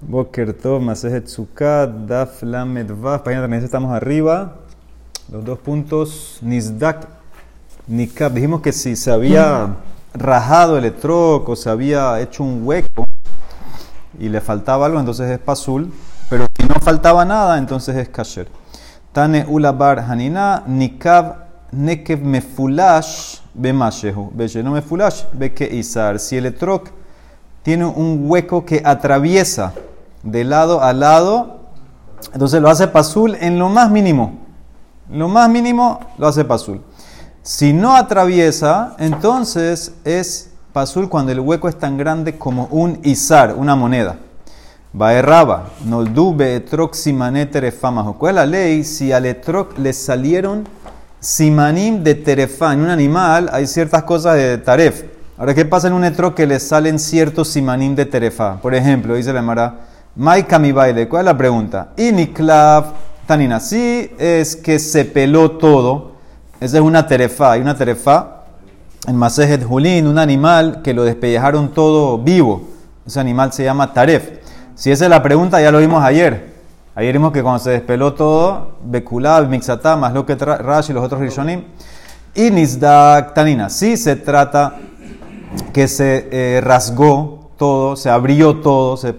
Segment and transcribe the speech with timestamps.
[0.00, 4.56] Boker Tov, Masejet Sukkot, Daf Lamed Vav, página 36, estamos arriba.
[5.32, 7.08] Los dos puntos, Nizdak,
[7.86, 8.34] Nikab.
[8.34, 9.76] Dijimos que si se había
[10.12, 13.06] rajado el etrog o se había hecho un hueco
[14.18, 15.90] y le faltaba algo, entonces es pasul.
[16.28, 18.48] Pero si no faltaba nada, entonces es kasher.
[19.12, 21.36] Tane Ulabar Hanina, Nikab,
[21.72, 24.30] Nekev Mefulash, Bemashehu.
[24.62, 26.18] no Mefulash, Beke Isar.
[26.18, 26.82] Si el etrog
[27.66, 29.72] tiene un hueco que atraviesa
[30.22, 31.62] de lado a lado,
[32.32, 34.38] entonces lo hace pasul en lo más mínimo.
[35.10, 36.80] Lo más mínimo lo hace pasul.
[37.42, 43.56] Si no atraviesa, entonces es pasul cuando el hueco es tan grande como un izar,
[43.56, 44.16] una moneda.
[44.92, 48.16] Baerraba, noldube etrok simané terefamajo.
[48.16, 48.84] ¿Cuál es la ley?
[48.84, 50.68] Si al etrok le salieron
[51.18, 55.15] simanim de terefa, en un animal hay ciertas cosas de taref.
[55.38, 58.56] Ahora, ¿qué pasa en un etro que le salen ciertos simanim de terefa?
[58.56, 59.80] Por ejemplo, dice la Mara,
[60.14, 61.10] Maika mi baile.
[61.10, 61.88] ¿Cuál es la pregunta?
[61.98, 62.94] Iniklav
[63.26, 63.60] tanina.
[63.60, 66.12] Sí, es que se peló todo.
[66.58, 67.52] Esa es una terefa.
[67.52, 68.44] Hay una terefa
[69.06, 72.70] en Masejet Julín, un animal que lo despellejaron todo vivo.
[73.06, 74.38] Ese animal se llama taref.
[74.74, 76.54] Si esa es la pregunta, ya lo vimos ayer.
[76.94, 81.04] Ayer vimos que cuando se despeló todo, Bekulab, Mixatá, más lo que Rash y los
[81.04, 81.62] otros Rishonim,
[82.34, 83.68] y Tanina.
[83.68, 84.78] Sí se trata
[85.72, 89.14] que se eh, rasgó todo, se abrió todo, se,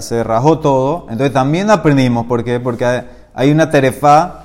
[0.00, 1.06] se, rajó todo.
[1.10, 2.60] Entonces también aprendimos, ¿por qué?
[2.60, 4.44] Porque hay una terefa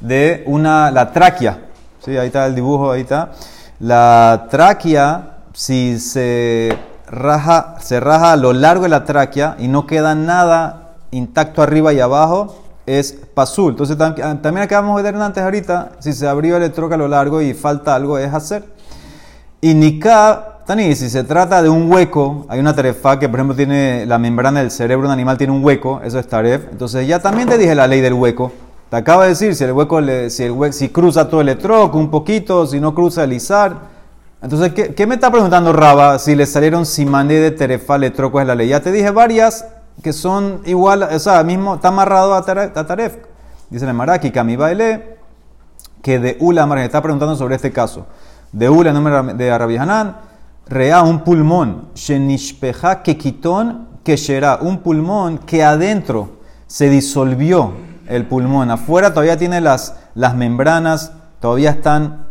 [0.00, 1.58] de una, la tráquea.
[2.04, 2.16] ¿sí?
[2.16, 3.32] Ahí está el dibujo, ahí está.
[3.78, 6.76] La tráquea, si se
[7.06, 11.92] raja, se raja a lo largo de la tráquea y no queda nada intacto arriba
[11.92, 13.72] y abajo, es pasul.
[13.72, 17.42] Entonces también acabamos de ver antes ahorita, si se abrió el troca a lo largo
[17.42, 18.64] y falta algo, es hacer.
[19.60, 23.56] Y nikah Tani, si se trata de un hueco, hay una tarefa que, por ejemplo,
[23.56, 26.68] tiene la membrana del cerebro de un animal tiene un hueco, eso es taref.
[26.70, 28.52] Entonces, ya también te dije la ley del hueco.
[28.88, 29.98] Te acabo de decir si el hueco,
[30.28, 33.78] si, el hueco, si cruza todo el etroc un poquito, si no cruza el izar.
[34.40, 38.54] Entonces, ¿qué, me está preguntando Raba si le salieron simané de terefa letroco es la
[38.54, 38.68] ley?
[38.68, 39.66] Ya te dije varias
[40.04, 43.16] que son igual, o sea, mismo está amarrado a taref.
[43.70, 45.16] Dice el Maraki, mi baile,
[46.00, 48.06] que de Ula, me está preguntando sobre este caso.
[48.52, 50.29] De Ula, nombre de Arabi Hanan
[50.70, 51.88] Rea, un pulmón.
[51.94, 57.72] Shenishpeja kekitón será Un pulmón que adentro se disolvió
[58.06, 58.70] el pulmón.
[58.70, 62.26] Afuera todavía tiene las, las membranas, todavía están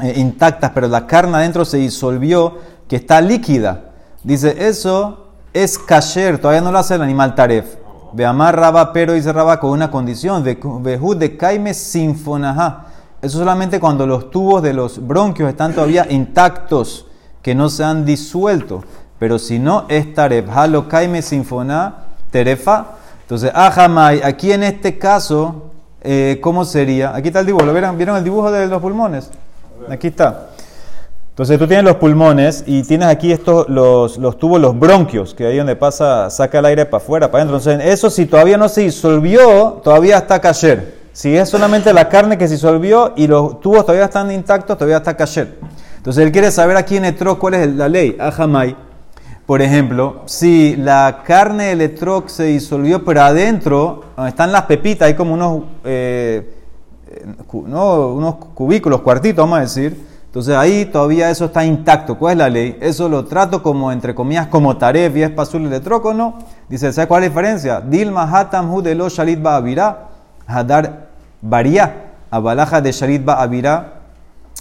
[0.00, 3.92] eh, intactas, pero la carne adentro se disolvió, que está líquida.
[4.22, 7.76] Dice, eso es kasher, todavía no lo hace el animal taref.
[8.12, 12.86] Ve amar raba, pero dice raba con una condición, de de caime sinfonaja.
[13.22, 17.06] Eso solamente cuando los tubos de los bronquios están todavía intactos
[17.42, 18.84] que no se han disuelto.
[19.18, 20.86] Pero si no es taref, halo
[21.20, 21.94] sinfoná,
[22.30, 22.86] terefa.
[23.20, 25.70] Entonces, ajamay, aquí en este caso,
[26.02, 27.14] eh, ¿cómo sería?
[27.14, 27.96] Aquí está el dibujo, ¿lo vieron?
[27.96, 29.30] ¿Vieron el dibujo de los pulmones?
[29.88, 30.48] Aquí está.
[31.30, 35.46] Entonces tú tienes los pulmones y tienes aquí estos, los, los tubos, los bronquios, que
[35.46, 37.56] ahí donde pasa, saca el aire para afuera, para adentro.
[37.56, 41.00] Entonces, eso si todavía no se disolvió, todavía está cayer.
[41.14, 44.98] Si es solamente la carne que se disolvió y los tubos todavía están intactos, todavía
[44.98, 45.58] está cayer.
[46.02, 48.16] Entonces él quiere saber aquí en etrog cuál es la ley.
[48.18, 48.74] Ajamay,
[49.46, 55.14] por ejemplo, si la carne del etrog se disolvió, pero adentro están las pepitas, hay
[55.14, 56.56] como unos, eh,
[57.52, 60.04] unos cubículos, cuartitos, vamos a decir.
[60.24, 62.18] Entonces ahí todavía eso está intacto.
[62.18, 62.76] ¿Cuál es la ley?
[62.80, 66.38] Eso lo trato como, entre comillas, como taref y es pasul el etrog o no.
[66.68, 67.80] Dice, ¿sabes cuál es la diferencia?
[67.80, 69.38] Dilma hatam hu de lo shalit
[70.48, 74.01] hadar varía, abalaja de shalit ba'avira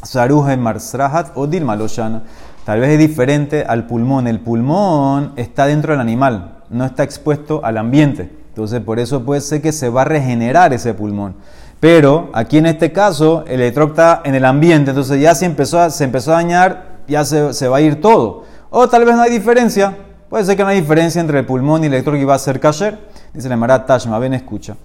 [0.03, 2.23] Saruja en Marsrahat o Dilmaloshana.
[2.65, 4.27] Tal vez es diferente al pulmón.
[4.27, 8.31] El pulmón está dentro del animal, no está expuesto al ambiente.
[8.49, 11.35] Entonces, por eso puede ser que se va a regenerar ese pulmón.
[11.79, 15.79] Pero aquí en este caso, el electro está en el ambiente, entonces ya se empezó
[15.79, 18.43] a, se empezó a dañar, ya se, va a ir todo.
[18.69, 19.97] O tal vez no hay diferencia.
[20.29, 22.39] Puede ser que no hay diferencia entre el pulmón y el electro que va a
[22.39, 22.99] ser kasher.
[23.33, 24.75] Dice la Mara Tashma, ven, escucha.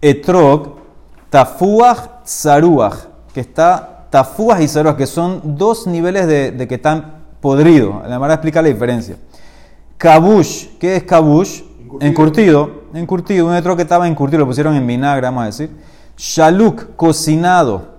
[0.00, 0.76] Etrog,
[1.28, 2.94] tafuach, saruach,
[3.34, 8.06] que está tafúas y ceros, que son dos niveles de, que están podridos.
[8.08, 9.16] La manera explica la diferencia.
[9.96, 11.62] Kabush, ¿qué es kabush?
[12.00, 12.78] Encurtido.
[12.94, 15.70] Encurtido, un otro que estaba encurtido, lo pusieron en vinagre, vamos a decir.
[16.16, 17.98] Shaluk, cocinado.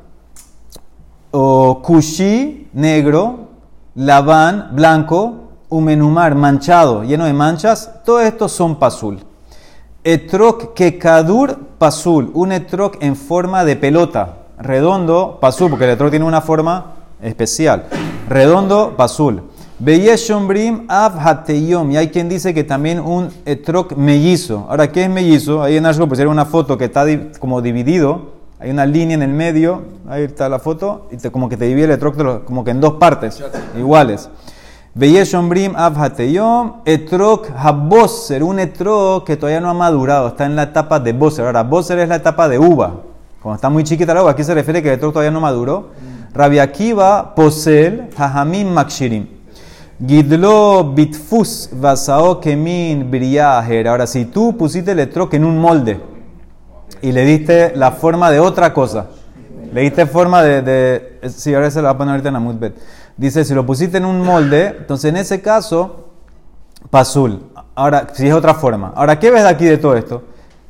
[1.31, 3.49] O kushi, negro.
[3.95, 5.45] Labán, blanco.
[5.69, 7.91] Umenumar, manchado, lleno de manchas.
[8.03, 9.19] Todos estos son pasul.
[10.03, 12.31] Etrok kekadur, pasul.
[12.33, 17.85] Un etrok en forma de pelota redondo, pasul, porque el electrón tiene una forma especial.
[18.27, 19.43] Redondo, pasul.
[19.79, 21.13] Beyeshombrim av.
[21.49, 24.65] Y hay quien dice que también un etrog mellizo.
[24.69, 25.63] Ahora, ¿qué es mellizo?
[25.63, 27.05] Ahí en Ashko pusieron una foto que está
[27.39, 28.39] como dividido.
[28.59, 29.83] Hay una línea en el medio.
[30.09, 31.07] Ahí está la foto.
[31.11, 33.41] Y como que te divide el etrog como que en dos partes
[33.77, 34.29] iguales.
[34.95, 36.81] Beyeshombrim av hateyom.
[36.83, 38.43] Etrog haboser.
[38.43, 40.27] Un etrog que todavía no ha madurado.
[40.27, 41.45] Está en la etapa de boser.
[41.45, 42.95] Ahora, boser es la etapa de uva.
[43.41, 44.31] Cuando está muy chiquita la uva.
[44.31, 45.91] Aquí se refiere que el etrog todavía no maduró.
[46.33, 49.27] Rabbi Akiva posel hajamim makshirim.
[50.05, 53.87] Gidlo bitfus vasao kemin briajer.
[53.87, 55.99] Ahora, si tú pusiste el etrog en un molde
[57.01, 59.07] y le diste la forma de otra cosa,
[59.73, 60.61] le diste forma de.
[60.61, 62.75] de sí, ahora se lo va a poner ahorita en la mutbet.
[63.17, 66.09] Dice, si lo pusiste en un molde, entonces en ese caso,
[66.89, 67.51] pasul.
[67.75, 68.93] Ahora, si es otra forma.
[68.95, 70.23] Ahora, ¿qué ves de aquí de todo esto?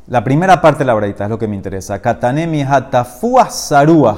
[0.10, 2.02] La primera parte de la braita es lo que me interesa.
[2.02, 4.18] Katanemi hatafua saruach.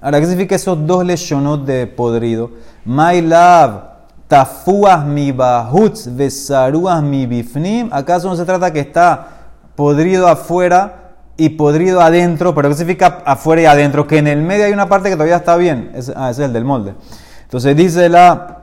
[0.00, 2.52] Ahora, ¿qué significa esos dos leshonot de podrido?
[2.86, 3.82] My love
[4.28, 7.90] tafuas mi bahutz besaruas mi bifnim.
[7.92, 9.26] ¿Acaso no se trata que está
[9.74, 12.54] podrido afuera y podrido adentro?
[12.54, 14.06] Pero ¿qué significa afuera y adentro?
[14.06, 15.92] Que en el medio hay una parte que todavía está bien.
[16.16, 16.94] ah, ese es el del molde.
[17.42, 18.62] Entonces dice la...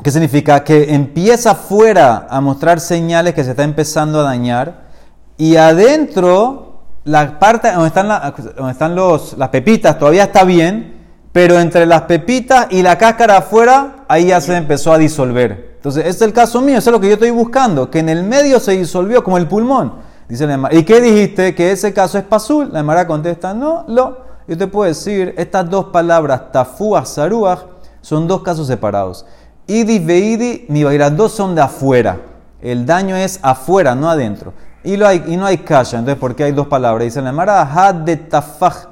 [0.00, 0.62] ¿Qué significa?
[0.62, 4.83] Que empieza afuera a mostrar señales que se está empezando a dañar
[5.36, 10.94] y adentro la parte donde están, los, las pepitas todavía está bien,
[11.32, 15.74] pero entre las pepitas y la cáscara afuera, ahí ya se empezó a disolver.
[15.76, 18.08] Entonces, este es el caso mío, eso es lo que yo estoy buscando, que en
[18.08, 19.92] el medio se disolvió como el pulmón.
[20.28, 21.54] Dice la ¿Y qué dijiste?
[21.54, 22.70] Que ese caso es pasul.
[22.72, 24.24] La Emara contesta, no, lo.
[24.46, 27.60] Yo te puedo decir, estas dos palabras, tafúa, saruach,
[28.00, 29.26] son dos casos separados.
[29.66, 32.18] Idi veidi, mi dos son de afuera.
[32.60, 34.52] El daño es afuera, no adentro.
[34.84, 35.98] Y, hay, y no hay kasha.
[35.98, 37.04] Entonces, ¿por qué hay dos palabras?
[37.04, 38.86] Dice la Emara, had de tafaj,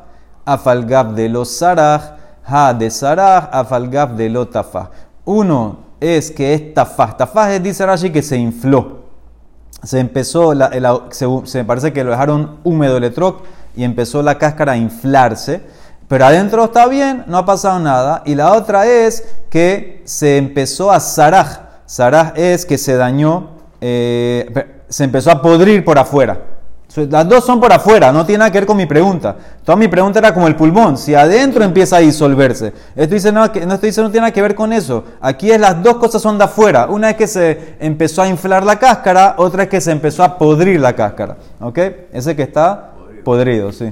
[0.44, 4.88] afalgab de los saraj, ha de saraj, afalgab de lo tafaj.
[5.26, 7.16] Uno es que es tafaj.
[7.18, 9.02] Tafaj es, dice Rashi, que se infló.
[9.82, 10.70] Se empezó, la,
[11.10, 13.42] se, se, parece que lo dejaron húmedo el etrog
[13.76, 15.60] y empezó la cáscara a inflarse.
[16.08, 18.22] Pero adentro está bien, no ha pasado nada.
[18.24, 21.60] Y la otra es que se empezó a saraj.
[21.86, 23.50] Saraj es que se dañó,
[23.80, 26.38] eh, se empezó a podrir por afuera.
[26.94, 29.34] Las dos son por afuera, no tiene nada que ver con mi pregunta.
[29.64, 32.74] Toda mi pregunta era como el pulmón, si adentro empieza a disolverse.
[32.94, 35.04] Esto dice, no, no estoy diciendo no tiene nada que ver con eso.
[35.22, 36.88] Aquí es las dos cosas son de afuera.
[36.90, 40.36] Una es que se empezó a inflar la cáscara, otra es que se empezó a
[40.36, 41.38] podrir la cáscara.
[41.60, 41.78] ¿Ok?
[42.12, 42.90] Ese que está
[43.24, 43.90] podrido, sí.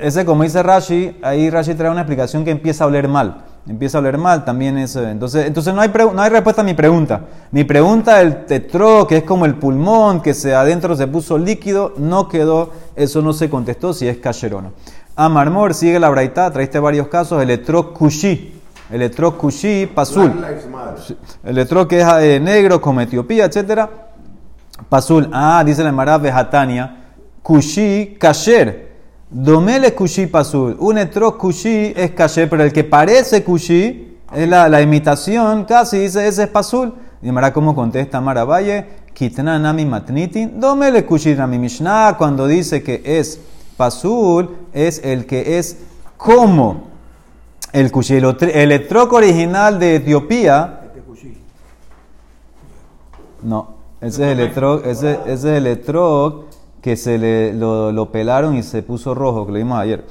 [0.00, 3.44] Ese, como dice Rashi, ahí Rashi trae una explicación que empieza a oler mal.
[3.70, 5.06] Empieza a oler mal también eso.
[5.06, 7.20] Entonces, entonces no, hay no hay respuesta a mi pregunta.
[7.52, 11.94] Mi pregunta, el tetro, que es como el pulmón, que se, adentro se puso líquido,
[11.96, 14.72] no quedó, eso no se contestó si es kasher o no.
[15.14, 18.54] Amarmor, sigue la braita, traiste varios casos, electro kushi.
[18.90, 20.32] Electro kushi, pasul.
[21.44, 23.88] Electro que es eh, negro, como Etiopía, etc.
[24.88, 25.30] Pasul.
[25.32, 27.04] Ah, dice la Mara Vejatania.
[27.40, 28.89] Kushi, kasher.
[29.30, 30.76] Domele kushi pasul.
[30.80, 36.26] Un etro kushi es kasher, pero el que parece kushi es la, imitación, casi dice
[36.26, 36.94] ese es pasul.
[37.22, 38.86] Y Mara, ¿cómo contesta Mara Valle?
[39.14, 40.58] Kitna nami matnitin.
[40.58, 42.16] Domele kushi nami mishnah.
[42.18, 43.38] Cuando dice que es
[43.76, 45.76] pasul, es el que es
[46.16, 46.88] como
[47.72, 48.16] el kushi.
[48.16, 50.76] El, el original de Etiopía.
[53.42, 56.44] No, ese es el etrog, ese, ese es el etrog
[56.80, 60.04] que se le, lo, pelaron y se puso rojo, que lo vimos ayer.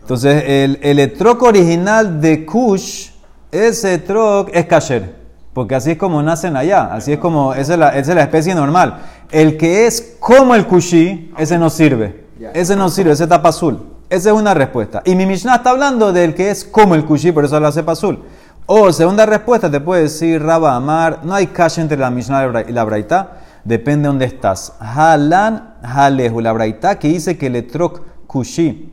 [0.00, 3.10] Entonces, el, el etrog original de Kush,
[3.50, 5.14] ese etrog es kasher,
[5.52, 8.54] porque así es como nacen allá, así es como, esa es la, es la especie
[8.54, 8.98] normal.
[9.30, 13.80] El que es como el kushi, ese no sirve, ese no sirve, ese tapa azul.
[14.08, 15.02] Esa es una respuesta.
[15.04, 17.82] Y mi Mishnah está hablando del que es como el kushi, por eso lo hace
[17.86, 18.22] azul.
[18.66, 22.72] O segunda respuesta, te puede decir Raba Amar, no hay cash entre la Mishnah y
[22.72, 24.74] la Braita, depende de dónde estás.
[24.80, 28.92] Halan Halehu, la que dice que el etrok kushi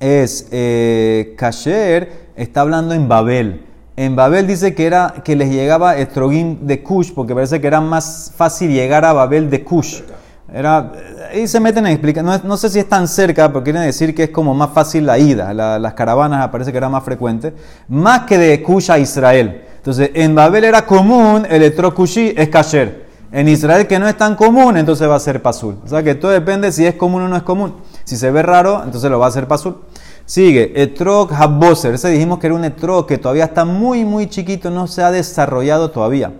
[0.00, 3.66] es eh, kasher, está hablando en Babel.
[3.96, 7.80] En Babel dice que, era, que les llegaba estrogim de Kush, porque parece que era
[7.80, 10.00] más fácil llegar a Babel de Kush.
[10.52, 10.92] Era,
[11.32, 14.24] ahí se meten a explicar, no, sé si es tan cerca, pero quieren decir que
[14.24, 17.54] es como más fácil la ida, la, las caravanas parece que era más frecuente,
[17.88, 19.62] más que de Kush a Israel.
[19.76, 23.03] Entonces, en Babel era común, el etrokushi es kasher.
[23.34, 25.78] En Israel que no es tan común, entonces va a ser pasul.
[25.84, 27.74] O sea que todo depende si es común o no es común.
[28.04, 29.78] Si se ve raro, entonces lo va a hacer pasul.
[30.24, 31.94] Sigue, etrog haboser.
[31.94, 35.10] Ese dijimos que era un etrog que todavía está muy, muy chiquito, no se ha
[35.10, 36.32] desarrollado todavía.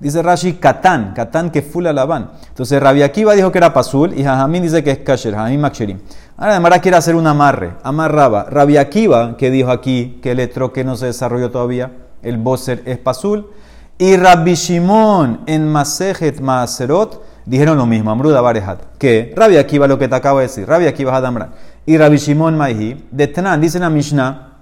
[0.00, 2.30] Dice Rashi, Katán, Katán que fula lavan.
[2.48, 5.98] Entonces Rabbi Akiva dijo que era pasul y Jajamín dice que es kasher, Jajamín maksherim.
[6.38, 8.44] Ahora además quiere hacer un amarre, amarraba.
[8.44, 12.82] Rabbi Akiva, que dijo aquí que el etrog que no se desarrolló todavía, el boser
[12.86, 13.50] es pasul.
[14.00, 19.98] Y Rabbi Shimon en Masejet Maaserot dijeron lo mismo, Amruda Barehat, que Rabbi Akiva lo
[19.98, 21.50] que te acabo de decir, Rabbi Akiva Hadamran
[21.84, 24.52] y Rabbi Shimon Maihi, de Tanan, dice la Mishnah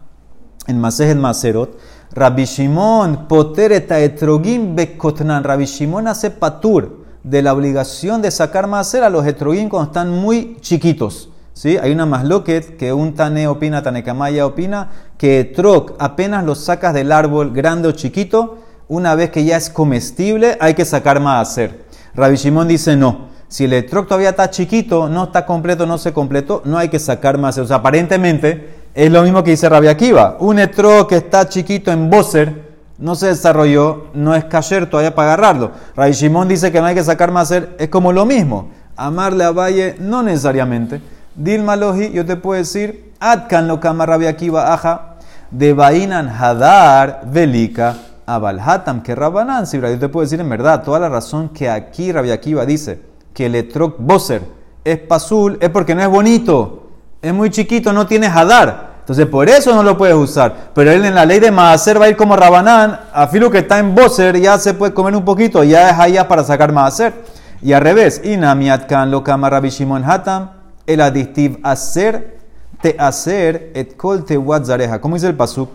[0.66, 1.78] en Masejet Maaserot,
[2.12, 9.02] Rabbi Shimon potereta etrogim bekotnan, Rabbi Shimon hace patur de la obligación de sacar maaser
[9.02, 11.28] a los etrogim cuando están muy chiquitos.
[11.52, 11.76] ¿Sí?
[11.76, 17.12] Hay una masloquet que un tane opina, tanekamaya opina, que etrog apenas lo sacas del
[17.12, 21.84] árbol grande o chiquito, una vez que ya es comestible, hay que sacar maaser.
[22.14, 23.34] Rabbi Shimon dice no.
[23.48, 26.98] Si el etrog todavía está chiquito, no está completo, no se completó, no hay que
[26.98, 27.64] sacar maaser.
[27.64, 30.36] O sea, aparentemente es lo mismo que dice Rabbi Akiva.
[30.40, 32.66] Un etrog que está chiquito en Boser,
[32.98, 35.72] no se desarrolló, no es kasher todavía para agarrarlo.
[35.94, 38.70] Rabbi Shimon dice que no hay que sacar maaser, es como lo mismo.
[38.96, 41.00] Amarle a Valle, no necesariamente.
[41.34, 45.16] Dilma Lohi, yo te puedo decir, Atkan lo kama Rabbi Akiva aja,
[45.50, 50.98] de Bainan Hadar Velika Abalhatam, que Rabanán, si yo te puedo decir en verdad, toda
[50.98, 53.00] la razón que aquí Rabbi Akiva dice
[53.32, 54.42] que el etrog boser
[54.84, 56.88] es pasul, es porque no es bonito,
[57.22, 58.96] es muy chiquito, no tiene Hadar.
[59.00, 60.70] Entonces por eso no lo puedes usar.
[60.74, 63.58] Pero él en la ley de Maaser va a ir como Rabanán, a filo que
[63.58, 67.14] está en boser ya se puede comer un poquito, ya es allá para sacar Maaser.
[67.62, 70.50] Y al revés, Inamiatkan lo kama Rabbi Shimon Hatam,
[70.86, 72.38] el adictiv hacer,
[72.80, 75.00] te hacer, et kol te zareja.
[75.00, 75.70] ¿Cómo dice el pasuk?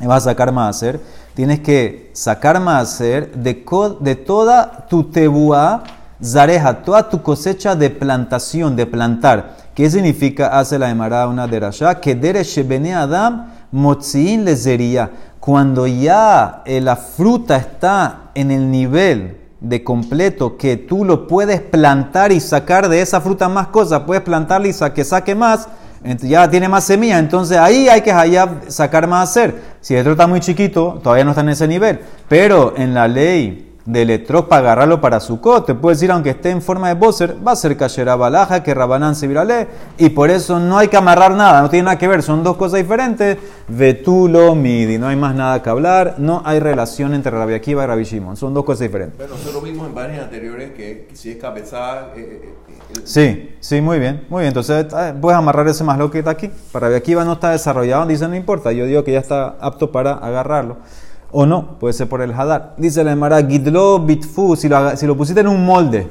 [0.00, 1.00] Vas a sacar Maaser
[1.34, 3.64] tienes que sacar maaser de,
[4.00, 5.82] de toda tu tebuá
[6.22, 9.56] zareja, toda tu cosecha de plantación, de plantar.
[9.74, 10.58] ¿Qué significa?
[10.58, 15.10] Hace la emarada una derashá, que dere shebene adam motziin lezería.
[15.40, 21.60] Cuando ya eh, la fruta está en el nivel de completo que tú lo puedes
[21.60, 25.68] plantar y sacar de esa fruta más cosas, puedes plantarla y que saque más,
[26.04, 28.12] ya tiene más semilla, entonces ahí hay que
[28.68, 29.54] sacar más hacer.
[29.80, 32.00] Si el electro está muy chiquito, todavía no está en ese nivel.
[32.28, 36.50] Pero en la ley de electro para agarrarlo para su te puede decir, aunque esté
[36.50, 39.68] en forma de bosser, va a ser cachera balaja, que rabanán se virale,
[39.98, 42.56] y por eso no hay que amarrar nada, no tiene nada que ver, son dos
[42.56, 43.36] cosas diferentes.
[43.68, 47.86] Vetulo, midi, no hay más nada que hablar, no hay relación entre Rabbi Akiva y
[47.86, 49.16] Rabbi Shimon, son dos cosas diferentes.
[49.18, 52.12] Pero nosotros vimos en varias anteriores que, si es cabezada.
[52.16, 52.54] Eh, eh,
[53.02, 54.48] Sí, sí, muy bien, muy bien.
[54.48, 56.50] Entonces eh, puedes amarrar ese más lo que está aquí.
[56.72, 59.90] Para Rabbi Akiva no está desarrollado, dice no importa, yo digo que ya está apto
[59.90, 60.76] para agarrarlo.
[61.32, 62.74] O no, puede ser por el hadar.
[62.78, 66.06] Dice la Emara, Gidlo Bitfu, si lo, si pusiste en un molde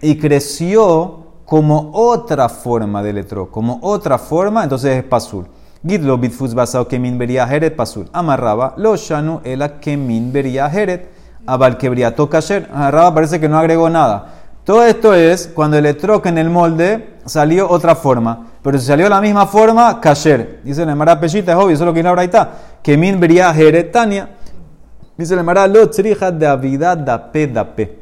[0.00, 5.46] y creció como otra forma de letro, como otra forma, entonces es pasul.
[5.86, 8.08] Gidlo Bitfus basado kemin vería heret pasul.
[8.12, 11.12] Amarraba lo shanu ela kemin vería heret.
[11.46, 12.68] Abal kebriato kasher.
[12.72, 14.43] Amarraba parece que no agregó nada.
[14.64, 18.46] Todo esto es cuando el etrog en el molde salió otra forma.
[18.62, 20.60] Pero si salió la misma forma, kasher.
[20.64, 22.52] Dice la Emara Peshita, es obvio, eso es lo que ahora está.
[22.82, 24.30] Kemin vería heret tania.
[25.18, 27.98] Dice la Mara, lo de avidad dape dape.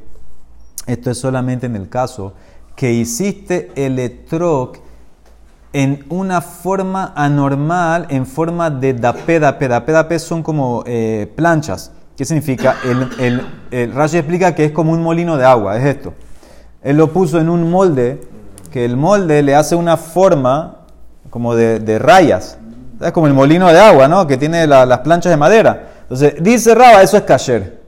[0.87, 2.33] Esto es solamente en el caso
[2.77, 4.73] que hiciste el etrog
[5.73, 9.69] en una forma anormal, en forma de dape dape.
[9.69, 11.91] Dape dape son como eh, planchas.
[12.17, 12.77] ¿Qué significa?
[12.85, 16.15] El, el, el Rashi explica que es como un molino de agua, es esto.
[16.83, 18.21] Él lo puso en un molde,
[18.71, 20.79] que el molde le hace una forma
[21.31, 22.59] como de, de rayas.
[23.01, 24.27] Es como el molino de agua, ¿no?
[24.27, 25.89] Que tiene las planchas de madera.
[26.03, 27.81] Entonces, dice Raba, eso es kasher.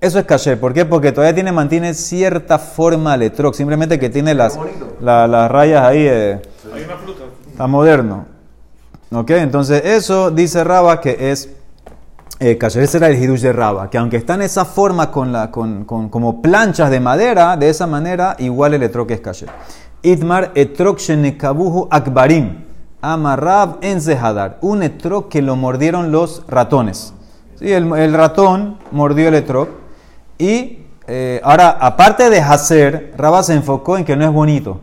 [0.00, 0.58] Eso es kasher.
[0.60, 0.84] ¿Por qué?
[0.84, 3.54] Porque todavía tiene, mantiene cierta forma letroc.
[3.54, 4.58] Simplemente que tiene las,
[5.00, 6.06] las rayas ahí.
[6.06, 7.24] Eh, Hay una fruta.
[7.50, 8.26] Está moderno.
[9.10, 9.30] ¿Ok?
[9.30, 11.55] Entonces, eso dice Raba que es
[12.38, 12.58] eh.
[12.60, 13.90] Ese era el hidush de Raba.
[13.90, 17.68] Que aunque está en esa forma con la, con, con, como planchas de madera, de
[17.68, 19.48] esa manera, igual el etroc es kasher.
[20.02, 22.64] Itmar etrok shenekabuhu akbarim.
[23.00, 24.58] Amarrab en zehadar.
[24.60, 27.14] Un etroc que lo mordieron los ratones.
[27.58, 29.68] Sí, el, ratón mordió el etrog.
[30.38, 34.80] Y eh, ahora, aparte de hacer, Rabba se enfocó en que no es bonito.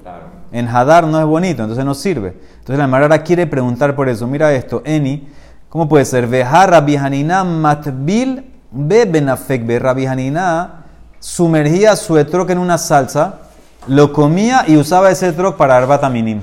[0.52, 2.36] En hadar no es bonito, entonces no sirve.
[2.60, 4.28] Entonces la Marara quiere preguntar por eso.
[4.28, 5.28] Mira esto, Eni,
[5.74, 6.28] ¿cómo puede ser?
[6.28, 10.84] Veja Rabihanina matbil be benafek be Rabihanina
[11.20, 13.40] sumergía su etrog en una salsa,
[13.88, 16.42] lo comía y usaba ese etrog para arbataminim.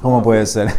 [0.00, 0.72] ¿Cómo puede ser?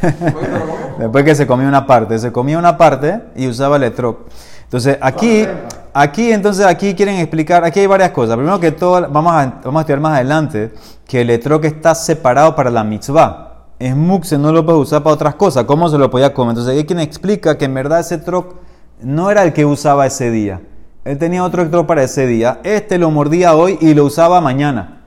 [0.97, 4.25] Después que se comía una parte, se comía una parte y usaba el etrog.
[4.63, 5.47] Entonces aquí,
[5.93, 8.35] aquí, entonces aquí quieren explicar, aquí hay varias cosas.
[8.35, 10.73] Primero que todo, vamos a, vamos estudiar más adelante
[11.07, 13.52] que el etrog está separado para la mitzvah.
[13.79, 15.65] Es muxe, no lo puede usar para otras cosas.
[15.65, 16.51] ¿Cómo se lo podía comer?
[16.51, 18.55] Entonces hay quien explica que en verdad ese etrog
[19.01, 20.61] no era el que usaba ese día.
[21.05, 22.59] Él tenía otro etrog para ese día.
[22.63, 25.01] Este lo mordía hoy y lo usaba mañana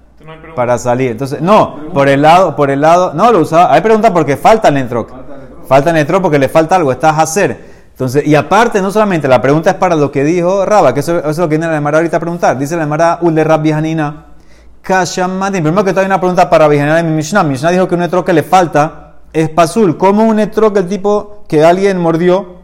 [0.54, 1.12] para salir.
[1.12, 3.72] Entonces, no, por el lado, por el lado, no lo usaba.
[3.72, 5.12] Hay pregunta porque falta el netrok.
[5.66, 7.76] Falta el netrok porque le falta algo, está a hacer.
[7.90, 11.18] Entonces, y aparte, no solamente, la pregunta es para lo que dijo Raba, que eso,
[11.18, 12.58] eso es lo que viene la Emara ahorita a preguntar.
[12.58, 14.25] Dice la Emara, Ul de Rabbi Hanina,
[14.86, 15.64] Kashamatin.
[15.64, 17.42] Primero que todo hay una pregunta para Hanina en mi Mishnah.
[17.42, 19.98] Mi Mishnah dijo que un etro que le falta es pasul.
[19.98, 22.60] ¿Cómo un etro que el tipo que alguien mordió,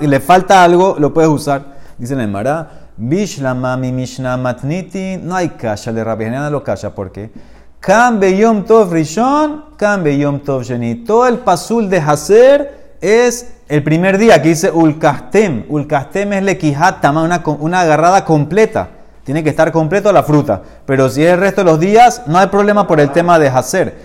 [0.00, 1.64] le falta algo, lo puedes usar?
[1.98, 6.94] Dice la Emara, Bishlama mi Mishnah matniti, no hay kasha, le Rabbi Hanina lo kasha,
[6.94, 7.30] ¿por qué?
[7.78, 11.04] Kan beyom tov rishon, kan beyom tov sheni.
[11.04, 15.66] Todo el pasul de hacer es el primer día que dice ulkastem.
[15.68, 19.01] Ulkastem es lequijatama, una, una agarrada completa.
[19.24, 20.62] Tiene que estar completo la fruta.
[20.84, 23.48] Pero si es el resto de los días, no hay problema por el tema de
[23.48, 23.96] hacer.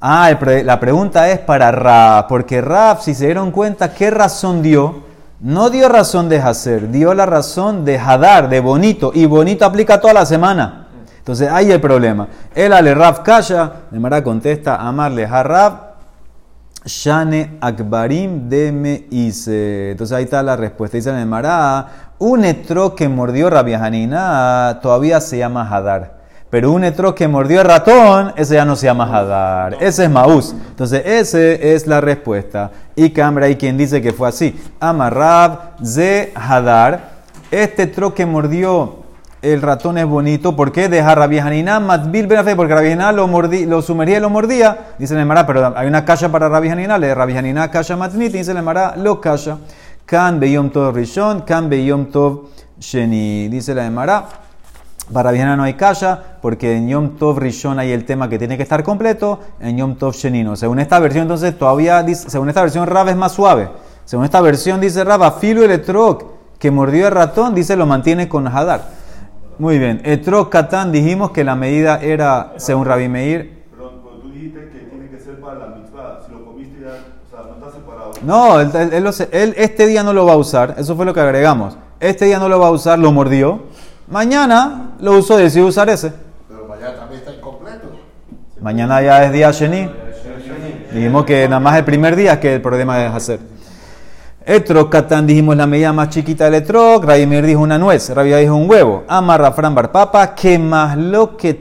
[0.00, 0.30] Ah,
[0.64, 5.04] la pregunta es para Rab, porque Rab, si se dieron cuenta, ¿qué razón dio?
[5.40, 10.00] No dio razón de hacer, dio la razón de hadar, de bonito, y bonito aplica
[10.00, 10.88] toda la semana.
[11.18, 12.28] Entonces ahí el problema.
[12.54, 15.85] El ale Rab Kasha, Nemara contesta, amarle a Rab,
[16.86, 19.90] Shane Akbarim de me hice.
[19.90, 20.96] Entonces ahí está la respuesta.
[20.96, 26.16] Dice la Nemara, un etro que mordió Rabia Hanina todavía se llama Hadar.
[26.48, 29.76] Pero un etro que mordió el ratón, ese ya no se llama Hadar.
[29.80, 30.54] Ese es Maús.
[30.70, 32.70] Entonces, esa es la respuesta.
[32.94, 34.58] Y Cambra hay quien dice que fue así.
[34.78, 37.16] Amarrab ze Hadar.
[37.50, 39.05] Este etro que mordió
[39.52, 40.54] el ratón es bonito.
[40.56, 40.88] ¿Por qué?
[40.88, 44.30] Deja Rabbi Hanina matbil ben Afei, Porque Rabbi Hanina lo, mordí- lo sumergía y lo
[44.30, 44.92] mordía.
[44.98, 46.98] Dice la Emara, pero hay una kasha para Rabbi Hanina.
[46.98, 48.38] Le Rabbi Hanina kasha matniti.
[48.38, 49.58] Dice la Emara, lo kasha.
[50.04, 52.48] Kan beyom tov rishon, kan beyom tov
[52.78, 53.48] sheni.
[53.48, 54.24] Dice la Emara.
[55.12, 58.56] Para Viena no hay kasha, porque en Yom Tov Rishon hay el tema que tiene
[58.56, 60.56] que estar completo, en Yom Tov Shenino.
[60.56, 63.68] Según esta versión, entonces, todavía, dice- según esta versión, Rab es más suave.
[64.04, 66.24] Según esta versión, dice Rab, filo electroc,
[66.58, 68.80] que mordió el ratón, dice, lo mantiene con Hadar.
[69.58, 70.00] Muy bien.
[70.04, 74.78] Etrok Katán, dijimos que la medida era, según Rabbi Meir, Perdón, cuando tú dijiste que
[74.90, 78.12] tiene que ser para la mitzvah, si lo comiste ya, o sea, no está separado.
[78.22, 81.06] no, él, él- él lo él este día no lo va a usar, eso fue
[81.06, 81.76] lo que agregamos.
[82.00, 83.62] Este día no lo va a usar, lo mordió.
[84.08, 86.12] Mañana lo usó, decidió usar ese.
[86.48, 87.88] Pero mañana también está incompleto.
[88.60, 89.88] Mañana ya es día Sheni.
[90.92, 93.40] Dijimos que nada más el primer día es que el problema es hacer.
[94.48, 97.02] Etrok Katán dijimos la medida más chiquita del Etrok.
[97.04, 98.08] Rabimir dijo una nuez.
[98.10, 99.02] Rabia dijo un huevo.
[99.08, 100.36] Amarra Fran Barpapa.
[100.36, 100.96] Que más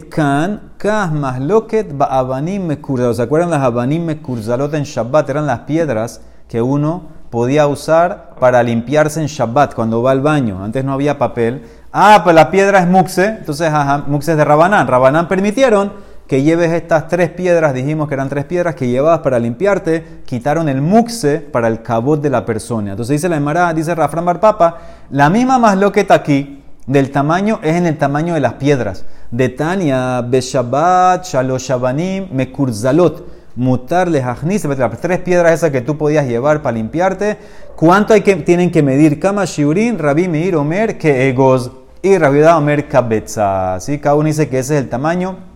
[0.07, 0.73] kan.
[0.77, 3.15] Kas más mekurzalot.
[3.15, 5.27] ¿Se acuerdan las abanim mekurzalot en Shabbat?
[5.31, 10.63] Eran las piedras que uno podía usar para limpiarse en Shabbat cuando va al baño.
[10.63, 11.65] Antes no había papel.
[11.91, 13.25] Ah, pues la piedra es muxe.
[13.25, 14.85] Entonces, ajá, muxe es de Rabanán.
[14.85, 15.91] Rabanán permitieron
[16.27, 20.67] que lleves estas tres piedras, dijimos que eran tres piedras que llevabas para limpiarte, quitaron
[20.69, 22.91] el muxe para el cabot de la persona.
[22.91, 24.77] Entonces dice la Emara, dice Rafran Barpapa,
[25.11, 29.05] la misma masloqueta aquí, del tamaño, es en el tamaño de las piedras.
[29.31, 36.61] De Tania, Beshabat, Shaloshabanim, Mekurzalot, Mutar, Lehachnis, las tres piedras esas que tú podías llevar
[36.61, 37.37] para limpiarte.
[37.75, 39.19] ¿Cuánto hay que, tienen que medir?
[39.19, 43.79] Kama Shiurin, Rabbi Meir Omer, que Egos, y Rabbi Omer Kabetza.
[43.79, 43.97] ¿Sí?
[43.99, 45.54] Cada uno dice que ese es el tamaño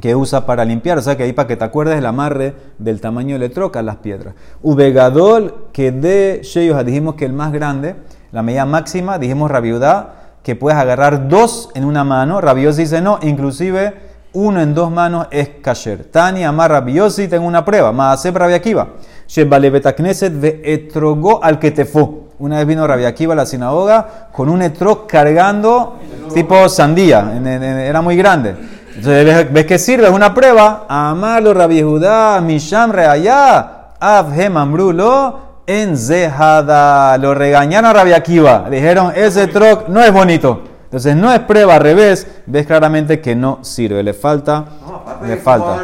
[0.00, 3.00] que usa para limpiar, o sea que ahí para que te acuerdes el amarre del
[3.00, 4.34] tamaño le troca las piedras.
[4.62, 7.96] Ubegadol, que de Sheyos, dijimos que el más grande,
[8.32, 12.40] la medida máxima, dijimos Rabiudá, que puedes agarrar dos en una mano.
[12.40, 13.94] Rabiosi dice no, inclusive
[14.32, 16.04] uno en dos manos es kasher.
[16.04, 17.92] Tani amar Rabiosi, tengo una prueba.
[17.92, 18.88] Maaseb Rabiakiva.
[19.28, 22.08] Shebale betakneset ve etrogó al que te fue.
[22.38, 25.98] Una vez vino Rabiakiva a la sinagoga con un etrog cargando
[26.34, 28.56] tipo sandía, era muy grande.
[28.94, 30.04] Entonces, ¿ves, ves que sirve?
[30.06, 30.86] Es una prueba.
[30.88, 37.16] Amalo Rabbi Judá, Misham Reayá, Avhem Amrulo, en Zehada.
[37.18, 38.68] Lo regañaron a Rabbi Akiva.
[38.70, 40.62] Dijeron, ese troc no es bonito.
[40.84, 42.26] Entonces, no es prueba, al revés.
[42.46, 44.02] Ves claramente que no sirve.
[44.02, 45.78] Le falta, No, le falta.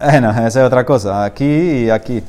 [0.00, 1.24] Bueno, esa es otra cosa.
[1.24, 2.24] Aquí y aquí.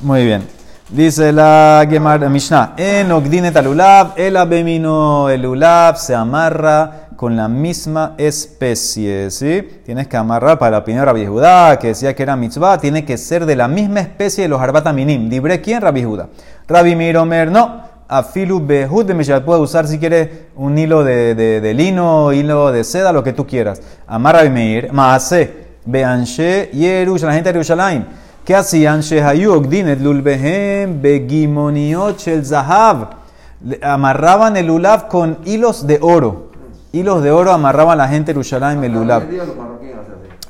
[0.00, 0.46] Muy bien.
[0.88, 2.74] Dice la Gemara Mishnah.
[2.76, 9.28] En Ogdinet alulab, el abemino, el ulab se amarra con la misma especie.
[9.84, 13.04] Tienes que amarrar para la opinión de Rabbi Judá, que decía que era mitzvah, tiene
[13.04, 15.28] que ser de la misma especie de los arbataminim.
[15.28, 15.82] Dibre quién?
[15.82, 16.30] Rabbi Judá.
[16.66, 17.82] Rabbi Miromer, no.
[18.08, 19.44] Afilu behud de Mishal.
[19.44, 23.46] Puedes usar si quieres un hilo de, de- lino, hilo de seda, lo que tú
[23.46, 23.82] quieras.
[24.06, 24.90] Amarra y meir.
[24.90, 25.66] Maase.
[25.84, 28.04] Beanshe Yerush, la gente de Yerushalayim.
[28.46, 29.02] ¿Qué hacían?
[29.02, 29.60] Shehayu
[30.00, 33.10] Lulbehem Begimoniot Zahav.
[33.82, 36.49] Amarraban el lulav con hilos de oro.
[36.92, 39.40] Hilos de oro amarraban la gente Yerushalayim hacen así.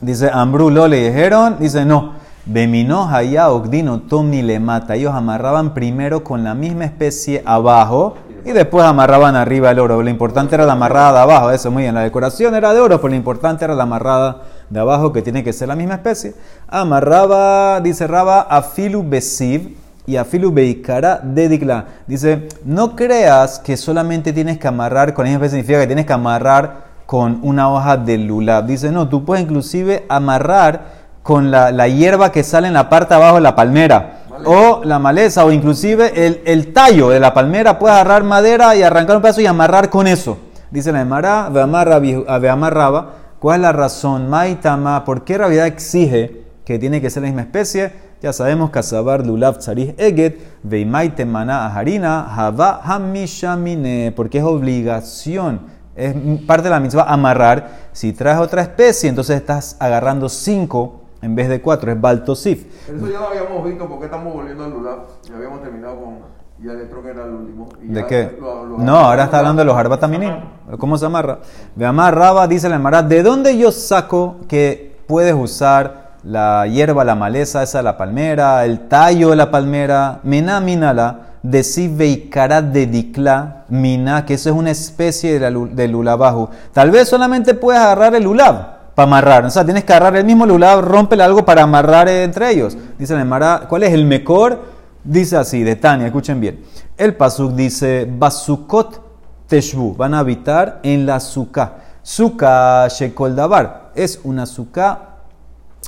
[0.01, 2.15] Dice Ambrulo, le dijeron, dice no.
[2.47, 4.97] Bemino haya ogdino tomni le mata.
[4.97, 10.03] Ellos amarraban primero con la misma especie abajo y después amarraban arriba el oro.
[10.03, 11.95] Lo importante era la amarrada de abajo, eso muy bien.
[11.95, 15.45] La decoración era de oro, pero lo importante era la amarrada de abajo que tiene
[15.45, 16.35] que ser la misma especie.
[16.69, 19.77] Amarraba, dice Raba, afilu besiv
[20.11, 21.85] y afilu beikara de dikla.
[22.09, 26.91] Dice, no creas que solamente tienes que amarrar, con esa significa que tienes que amarrar
[27.07, 28.67] con una hoja de lulab.
[28.67, 33.15] Dice, no, tú puedes inclusive amarrar con la, la hierba que sale en la parte
[33.15, 34.17] abajo de la palmera.
[34.45, 38.83] O la maleza, o inclusive el, el tallo de la palmera, puedes agarrar madera y
[38.83, 40.39] arrancar un pedazo y amarrar con eso.
[40.73, 43.11] Dice la Emara, amarraba.
[43.39, 44.29] ¿Cuál es la razón?
[44.29, 47.93] Maitama, ¿por qué Rabiedad exige que tiene que ser la misma especie?
[48.23, 55.63] Ya sabemos, Kazabar, Lulav, Tzarih, Eget, Veimaite, Maná, Harina, Hava, Hamishamine, porque es obligación,
[55.97, 56.15] es
[56.47, 57.71] parte de la misma amarrar.
[57.93, 62.65] Si traes otra especie, entonces estás agarrando cinco en vez de cuatro, es Baltosif.
[62.87, 64.99] Pero eso ya lo habíamos visto, porque estamos volviendo al Lulab?
[65.29, 66.41] Ya habíamos terminado con.
[66.63, 67.69] Ya el que era el último.
[67.83, 68.37] y ¿De qué?
[68.39, 70.31] lo- lo- no, ahora está hablando de los arbataminim.
[70.79, 71.39] ¿Cómo se amarra?
[71.75, 77.15] De amarraba, dice la Emara, ¿de dónde yo saco que puedes usar la hierba, la
[77.15, 80.21] maleza, esa la palmera, el tallo de la palmera?
[80.23, 81.65] Mina minala, de
[81.97, 86.51] veikara de dikla, mina, que eso es una especie de lulabajo.
[86.73, 89.45] Tal vez solamente puedes agarrar el lulab para amarrar.
[89.45, 92.77] O sea, tienes que agarrar el mismo lulab, rómpele algo para amarrar entre ellos.
[92.99, 94.81] Dice la ¿cuál es el mejor?
[95.03, 96.63] Dice así, de Tania, escuchen bien.
[96.99, 99.01] El pasuk dice, Basukot
[99.47, 101.77] Teshvu, van a habitar en la suka.
[102.03, 105.10] Suka Shekol Dabar, es una suka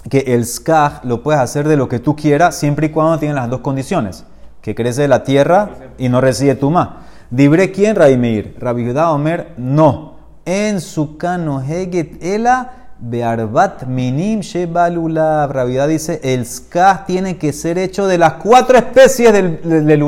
[0.09, 3.37] que el skaj lo puedes hacer de lo que tú quieras, siempre y cuando tienen
[3.37, 4.25] las dos condiciones.
[4.61, 7.07] Que crece de la tierra y no recibe tuma.
[7.31, 8.57] Dibre quién, Raimir.
[8.59, 10.13] Rabbi Omer, no.
[10.45, 15.53] En suka no heget ela bearbat minim shebalulav.
[15.53, 20.03] Rabbi dice, el skaj tiene que ser hecho de las cuatro especies del, del.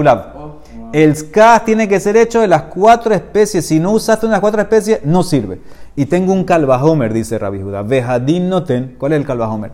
[0.94, 3.66] El skaj tiene que ser hecho de las cuatro especies.
[3.66, 5.61] Si no usaste una de las cuatro especies, no sirve.
[5.96, 7.83] Y tengo un calvajomer, dice Rabbi Judá.
[7.83, 8.94] Vejadin noten.
[8.96, 9.72] ¿Cuál es el calvajomer?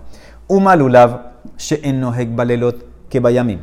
[0.49, 3.59] Umalulav she'en nohek balelot que bayamim.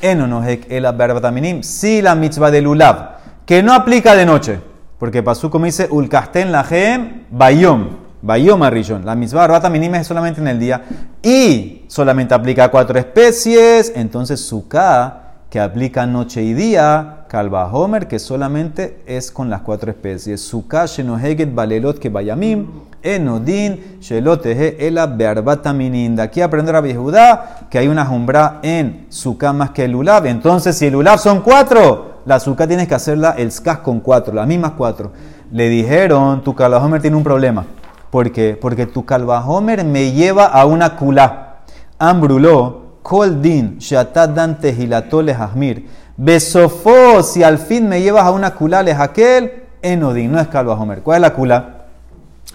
[0.00, 1.62] En nohek el barbataminim.
[1.62, 3.10] Si la mitzvah de lulav,
[3.44, 4.60] que no aplica de noche.
[4.98, 7.88] Porque pasó como dice, ulkasten lahem bayom.
[8.22, 9.04] Bayom arishon.
[9.04, 10.82] La mitzvah barbataminim es solamente en el día.
[11.22, 13.92] Y solamente aplica a cuatro especies.
[13.94, 19.90] Entonces suká que aplica noche y día, calva homer, que solamente es con las cuatro
[19.90, 20.40] especies.
[20.40, 22.68] Suka, shenoheget, balelot, que bayamim,
[23.02, 26.16] enodin, shelotehe, ela, bearbataminin.
[26.16, 30.24] De aquí aprender a Judá que hay una jumbra en suka más que el ulab.
[30.24, 34.32] Entonces, si el ulab son cuatro, la suka tienes que hacerla el skaz con cuatro,
[34.32, 35.12] las mismas cuatro.
[35.52, 37.66] Le dijeron, tu calva homer tiene un problema.
[38.08, 38.58] ¿Por qué?
[38.58, 41.56] Porque tu calva homer me lleva a una kulá.
[41.98, 45.86] Ambruló, Kol din, shatat dan tehilato lehahmir.
[46.16, 51.02] Besofó, si al fin me llevas a una kula lehakel, enodin, no es calva homer.
[51.02, 51.74] ¿Cuál es la kula?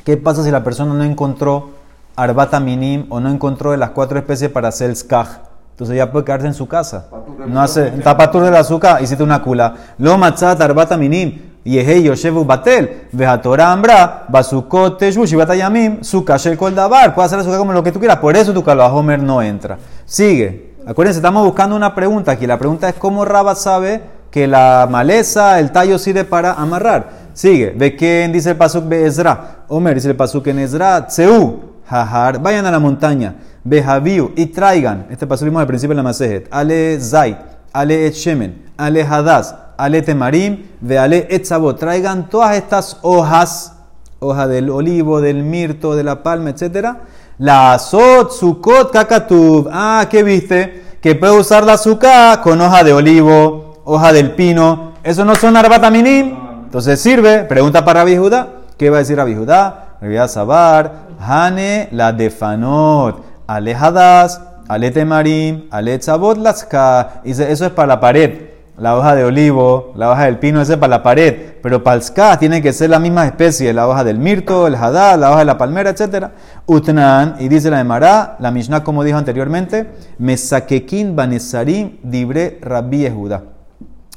[0.03, 1.71] ¿Qué pasa si la persona no encontró
[2.15, 5.27] arbata minim o no encontró de las cuatro especies para hacer el skaj?
[5.71, 7.07] Entonces ya puede quedarse en su casa.
[7.45, 9.75] No hace, tapatur del azúcar, hiciste una kula.
[9.97, 11.46] Lo matzat arbata minim.
[11.67, 17.13] Yehei Yoshevu Batel, Vejatora Ambra, Basukot Teshu, Shibata Yamim, Suka Shel Kol Dabar.
[17.13, 18.17] Puedes hacer azúcar como lo que tú quieras.
[18.17, 19.77] Por eso tu Homer no entra.
[20.05, 20.75] Sigue.
[20.85, 22.47] Acuérdense, estamos buscando una pregunta aquí.
[22.47, 24.01] La pregunta es cómo Rabba sabe
[24.31, 27.27] que la maleza, el tallo sirve para amarrar.
[27.33, 27.71] Sigue.
[27.71, 29.65] ¿De quién dice el Pasuk Ezra?
[29.67, 31.07] Omer dice el Pasuk en Ezra.
[31.07, 32.41] Tseu, Hajar.
[32.41, 33.35] Vayan a la montaña.
[33.65, 35.07] Bejaviu y traigan.
[35.09, 36.47] Este Pasuk vimos al principio de la Masejet.
[36.49, 37.37] Ale Zait,
[37.73, 41.79] Ale Et Shemen, Ale Hadas ale temarim, ve ale etzabot.
[41.79, 43.73] Traigan todas estas hojas,
[44.19, 46.95] hoja del olivo, del mirto, de la palma, etc.
[47.37, 49.69] La azot, sukot, kakatub.
[49.71, 50.83] Ah, ¿qué viste?
[51.01, 54.93] Que puede usar la azúcar con hoja de olivo, hoja del pino.
[55.03, 56.35] ¿Eso no son arbataminim?
[56.65, 57.43] Entonces sirve.
[57.43, 58.47] Pregunta para Rabbi Judá.
[58.77, 59.97] ¿Qué va a decir Rabbi Judá?
[60.01, 67.21] Rabbi Sabar, Hane, la defanot, ale hadas, ale temarim, ale etzabot, laska.
[67.23, 70.73] Dice, eso es para la pared la hoja de olivo, la hoja del pino, ese
[70.73, 73.87] es para la pared, pero para el ska tiene que ser la misma especie, la
[73.87, 76.27] hoja del mirto, el hadá, la hoja de la palmera, etc.
[76.67, 82.99] Utnan, y dice la de Mará, la Mishnah como dijo anteriormente, mesakekin banesarim dibre rabbi
[82.99, 83.43] Yehuda.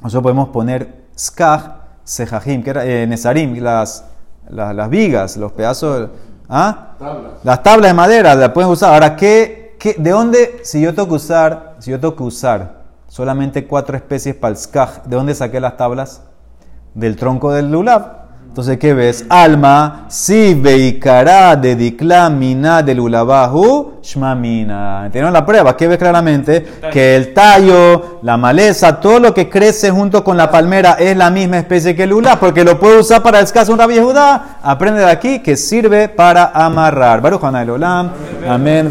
[0.03, 1.63] Nosotros podemos poner skaj,
[2.05, 4.05] sejajim, que era eh, nesarim, las,
[4.51, 6.11] las, las vigas, los pedazos,
[6.51, 6.97] ¿ah?
[6.99, 7.33] Tablas.
[7.45, 8.93] Las tablas de madera las pueden usar.
[8.93, 12.80] Ahora, ¿qué, qué, ¿de dónde, si yo tengo que usar, si yo tengo que usar
[13.11, 15.03] solamente cuatro especies para el skaj.
[15.05, 16.23] ¿De dónde saqué las tablas?
[16.95, 18.21] Del tronco del lulav.
[18.47, 19.27] Entonces, ¿qué ves?
[19.29, 25.07] Alma, si veikará de diklamina del lulabahu, shmamina.
[25.07, 25.77] ¿Entendieron la prueba?
[25.77, 26.67] ¿Qué ves claramente?
[26.93, 31.31] Que el tallo, la maleza, todo lo que crece junto con la palmera es la
[31.31, 34.59] misma especie que el lulav, porque lo puedo usar para el skaj un rabia Judá.
[34.63, 37.21] Aprende de aquí que sirve para amarrar.
[37.21, 38.11] Baruch Hanay Olam.
[38.49, 38.91] Amén.